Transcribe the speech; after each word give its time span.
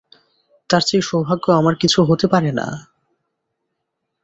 তার 0.69 0.81
চেয়ে 0.81 1.07
সৌভাগ্য 1.09 1.45
আমার 1.51 1.75
কিছু 1.75 1.99
হতে 2.03 2.25
পারে 2.27 2.51
না। 2.51 2.67